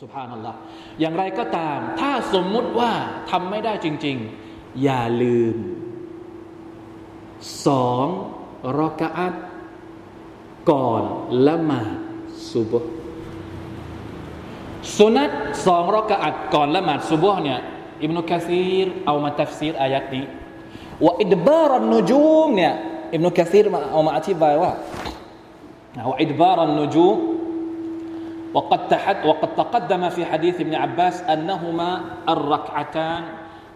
[0.00, 0.58] สุภานัลลอฮ์
[1.00, 2.92] อย่างไรก็ตาม ถ้าสมมุติว่า
[3.30, 4.16] ทำไม่ได้จริง
[4.48, 5.56] ๆ อย่าลืม
[7.66, 8.06] สอง
[8.80, 9.34] รอกะอัด
[10.70, 11.02] ก่อน
[11.48, 11.96] ละหมาด
[12.52, 12.90] ซุบฮ์
[14.98, 15.30] สุนัต
[15.66, 17.58] สองรอกะอัดก่อนละหมาดซุบฮ์เนี่ย
[18.02, 20.24] อิบนุกะซีรเอามาตัฟซีรอายัดนี้
[21.04, 22.72] ว่าอิดบารันนูจูมเนี่ย
[23.14, 24.72] อิบนุกะซีรมาเอามาอธิบายว่า
[26.08, 27.16] ว่าอิดบารันนูจูม
[28.55, 31.91] وقد تحد وقد تقدم في حديث ابن عباس أنهما
[32.29, 33.23] الركعتان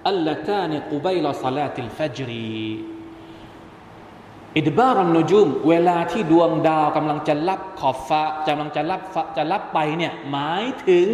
[0.07, 2.31] اللتان قبيل صلاة الفجر
[4.59, 9.01] อิดบารันนูจุมเวลาที่ดวงดาวกำลังจะลับขอบฟ้ากำลังจะลับ
[9.37, 11.09] จะลับไปเนี่ยหมายถึง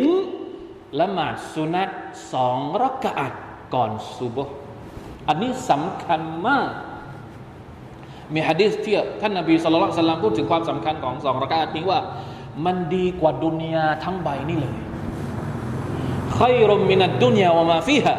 [1.00, 1.90] ละหมาดสุนัต
[2.34, 3.34] สองรักอัด
[3.74, 4.54] ก่อนซุบฮ์
[5.28, 6.70] อันนี้สำคัญมาก
[8.34, 12.00] มีฮะดีษที่ท่านนบีสุลต่านพูดถึงความสำคัญของสองรักอัดนี้ว่า
[12.66, 14.76] มันดีกว่าดุนยาทั้งใบนี่เลย
[16.38, 18.18] ขยรมินัดดุนยาวมาฟีฮะ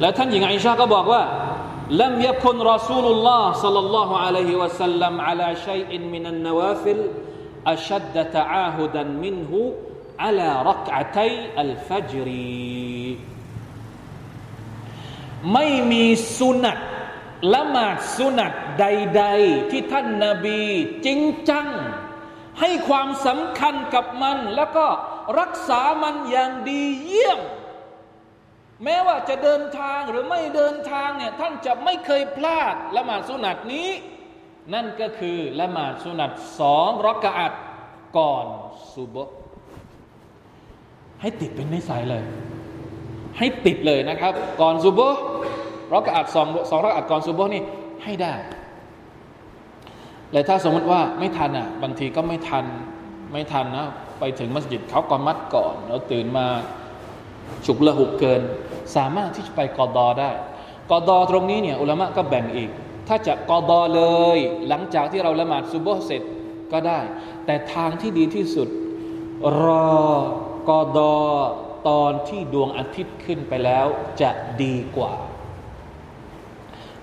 [0.00, 1.22] และท่านหญิงอิชาก็บอกว่า
[1.90, 6.98] لم يكن رسول الله صلى الله عليه وسلم على شيء من النوافل
[7.66, 9.52] أشد تعاهدا منه
[10.18, 12.28] على ركعتي الفجر
[15.52, 16.04] ไม่มี
[16.38, 16.78] สุนัต
[17.54, 20.60] ละหมาดสุนัตใด ๆ ที่ท่านนาบี
[21.06, 21.66] จริงจัง
[22.59, 24.87] ให้ความสำคัญกับมัน แล้วก็
[25.39, 27.39] รักษามันอย่างดีเยี่ยม
[28.83, 33.89] แม้ว่าจะเดินทางหรือไม่เดินทางเนี่ยท่านจะไม่เคยพลาดละหมาดสุนัตนี้
[34.73, 37.53] นั่นก็คือละหมาดสุนัตสองรักอัด
[38.17, 38.45] ก่อน
[38.93, 39.17] ซุบ
[41.21, 42.23] ให้ติดเป็นนิสัยเลย
[43.37, 44.99] ให้ติดเลยนะครับ ก่อนซุบ
[45.93, 47.63] รักอัดสองสองรักอัดก่อนซุบนี่
[48.03, 48.33] ให้ได้
[50.31, 52.65] แต่ถ้าสมมติว่าไม่ทันอะบางทีก็ไม่ทัน
[53.33, 53.87] ไม่ทันนะ
[54.19, 56.45] ไปถึงมัสยิดเขากอมัดก่อนแล้วตื่นมา
[57.65, 58.41] ฉุกละหุกเกิน
[58.95, 60.31] สามารถที่จะไปกอดอได้
[60.89, 62.69] กอดอตรงนี้เนี่ยอุลามะก็แบ่งอีก
[63.07, 64.03] ถ้าจะกอดอเล
[64.37, 66.21] ย หลังจากที่เราละหมาดซุบฮ์เสร็จ
[66.71, 66.99] ก็ได้
[67.45, 68.67] แต่ทางที่ดีที่สุด
[69.63, 69.93] รอ
[70.69, 71.15] กอดอ
[71.89, 73.85] ตอนที่ดวงอาทิตย์ขึ้นไปแล้ว
[74.21, 74.31] จะ
[74.63, 75.13] ดีกว่า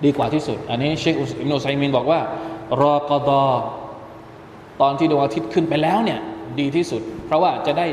[0.03, 2.19] ดีกว่าที่สุด อันนี้เชคอิบนุอุษัยมีนบอกว่า
[2.81, 3.43] รอกอดอ
[4.81, 6.19] ตอนที่ดวงอาทิตย์ขึ้นไปแล้วเนี่ย
[6.59, 7.85] ดีที่สุด เพราะว่าจะได้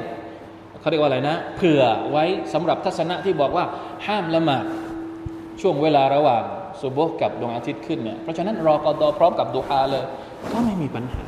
[0.81, 3.65] เขาเรียกว่าอะไรนะ เผื่อไว้สำหรับทัศนะที่บอกว่า
[4.07, 4.65] ห้ามละหมาด
[5.61, 6.43] ช่วงเวลาระหว่าง
[6.81, 10.05] สุบฮ์กับดวงอาทิตย์ขึ้นเนี่ยเพราะฉะนั้นรอกอดอพร้อมกับดูอาเลย
[10.53, 11.23] ก็ไม่มีปัญหา